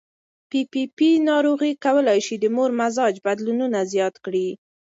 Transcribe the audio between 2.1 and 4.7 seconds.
شي د مور مزاج بدلونونه زیات کړي.